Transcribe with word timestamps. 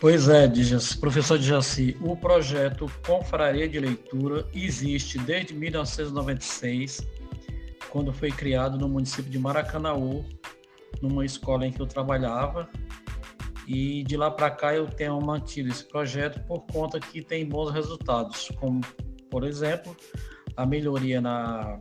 Pois 0.00 0.28
é, 0.28 0.48
professor 1.00 1.40
Jaci, 1.40 1.96
o 2.00 2.16
projeto 2.16 2.86
Confraria 3.04 3.68
de 3.68 3.80
Leitura 3.80 4.46
existe 4.54 5.18
desde 5.18 5.52
1996, 5.54 7.04
quando 7.90 8.12
foi 8.12 8.30
criado 8.30 8.78
no 8.78 8.88
município 8.88 9.28
de 9.28 9.40
Maracanaú, 9.40 10.24
numa 11.02 11.26
escola 11.26 11.66
em 11.66 11.72
que 11.72 11.82
eu 11.82 11.86
trabalhava. 11.86 12.68
E 13.66 14.04
de 14.04 14.16
lá 14.16 14.30
para 14.30 14.52
cá 14.52 14.72
eu 14.72 14.86
tenho 14.86 15.20
mantido 15.20 15.68
esse 15.68 15.84
projeto 15.84 16.40
por 16.46 16.60
conta 16.72 17.00
que 17.00 17.20
tem 17.20 17.44
bons 17.44 17.72
resultados, 17.72 18.52
como, 18.60 18.80
por 19.28 19.42
exemplo, 19.42 19.96
a 20.56 20.64
melhoria 20.64 21.20
na, 21.20 21.76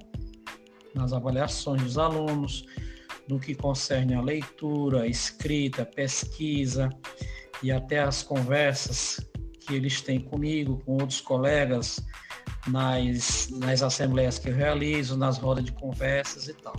nas 0.96 1.14
avaliações 1.14 1.84
dos 1.84 2.00
alunos, 2.00 2.66
no 3.30 3.40
que 3.40 3.54
concerne 3.54 4.16
a 4.16 4.22
leitura, 4.22 5.04
a 5.04 5.08
escrita, 5.08 5.84
a 5.84 5.86
pesquisa, 5.86 6.90
e 7.64 7.72
até 7.72 8.00
as 8.00 8.24
conversas 8.24 9.20
que 9.60 9.74
eles 9.74 10.02
têm 10.02 10.20
comigo, 10.20 10.82
com 10.86 10.94
outros 10.94 11.20
colegas, 11.20 12.00
nas, 12.68 13.50
nas 13.52 13.82
assembleias 13.82 14.40
que 14.40 14.50
eu 14.50 14.56
realizo, 14.56 15.18
nas 15.18 15.38
rodas 15.38 15.66
de 15.66 15.72
conversas 15.72 16.48
e 16.48 16.54
tal. 16.54 16.76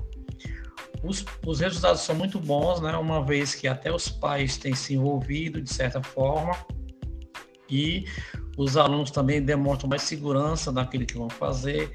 Os, 1.02 1.24
os 1.46 1.60
resultados 1.60 2.00
são 2.00 2.14
muito 2.14 2.40
bons, 2.40 2.80
né? 2.80 2.96
uma 2.96 3.24
vez 3.24 3.54
que 3.54 3.68
até 3.68 3.92
os 3.92 4.08
pais 4.08 4.56
têm 4.56 4.74
se 4.74 4.94
envolvido 4.94 5.60
de 5.60 5.72
certa 5.72 6.02
forma 6.02 6.56
e 7.70 8.04
os 8.56 8.76
alunos 8.76 9.10
também 9.10 9.40
demonstram 9.40 9.88
mais 9.88 10.02
segurança 10.02 10.72
naquilo 10.72 11.06
que 11.06 11.16
vão 11.16 11.30
fazer 11.30 11.92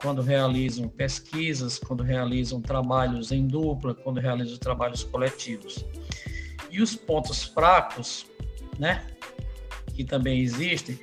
quando 0.00 0.22
realizam 0.22 0.88
pesquisas, 0.88 1.78
quando 1.78 2.04
realizam 2.04 2.60
trabalhos 2.60 3.32
em 3.32 3.46
dupla, 3.48 3.94
quando 3.94 4.20
realizam 4.20 4.56
trabalhos 4.56 5.02
coletivos. 5.02 5.84
E 6.70 6.82
os 6.82 6.94
pontos 6.94 7.44
fracos, 7.44 8.26
né, 8.78 9.06
que 9.94 10.04
também 10.04 10.40
existem, 10.40 10.98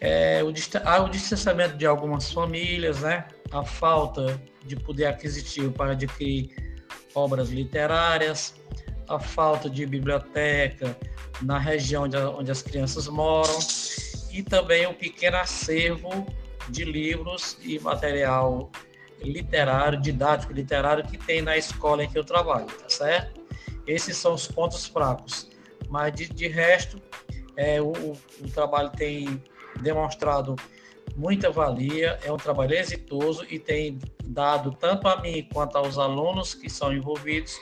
é 0.00 0.42
o, 0.42 0.52
há 0.84 1.02
o 1.02 1.08
distanciamento 1.08 1.76
de 1.76 1.86
algumas 1.86 2.30
famílias, 2.32 3.00
né, 3.00 3.26
a 3.50 3.64
falta 3.64 4.40
de 4.64 4.76
poder 4.76 5.06
aquisitivo 5.06 5.72
para 5.72 5.92
adquirir 5.92 6.78
obras 7.14 7.50
literárias, 7.50 8.54
a 9.08 9.18
falta 9.18 9.68
de 9.68 9.86
biblioteca 9.86 10.96
na 11.42 11.58
região 11.58 12.04
onde, 12.04 12.16
onde 12.16 12.50
as 12.50 12.62
crianças 12.62 13.08
moram 13.08 13.58
e 14.30 14.42
também 14.42 14.86
o 14.86 14.94
pequeno 14.94 15.38
acervo 15.38 16.26
de 16.68 16.84
livros 16.84 17.56
e 17.62 17.78
material 17.78 18.70
literário, 19.22 20.00
didático 20.00 20.52
literário 20.52 21.04
que 21.04 21.16
tem 21.16 21.42
na 21.42 21.56
escola 21.56 22.04
em 22.04 22.08
que 22.08 22.18
eu 22.18 22.24
trabalho, 22.24 22.66
tá 22.66 22.88
certo? 22.88 23.37
Esses 23.88 24.16
são 24.16 24.34
os 24.34 24.46
pontos 24.46 24.86
fracos. 24.86 25.48
Mas 25.88 26.12
de, 26.12 26.28
de 26.28 26.46
resto, 26.46 27.00
é, 27.56 27.80
o, 27.80 27.90
o 27.90 28.50
trabalho 28.52 28.90
tem 28.90 29.42
demonstrado 29.80 30.54
muita 31.16 31.50
valia, 31.50 32.18
é 32.22 32.30
um 32.30 32.36
trabalho 32.36 32.74
exitoso 32.74 33.44
e 33.50 33.58
tem 33.58 33.98
dado 34.24 34.72
tanto 34.72 35.08
a 35.08 35.20
mim 35.20 35.48
quanto 35.52 35.76
aos 35.76 35.98
alunos 35.98 36.54
que 36.54 36.68
são 36.68 36.92
envolvidos 36.92 37.58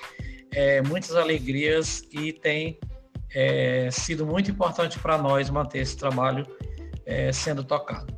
é, 0.52 0.82
muitas 0.82 1.14
alegrias 1.14 2.02
e 2.10 2.32
tem 2.32 2.78
é, 3.34 3.88
sido 3.90 4.26
muito 4.26 4.50
importante 4.50 4.98
para 4.98 5.16
nós 5.18 5.50
manter 5.50 5.78
esse 5.78 5.96
trabalho 5.96 6.46
é, 7.04 7.30
sendo 7.32 7.62
tocado. 7.62 8.15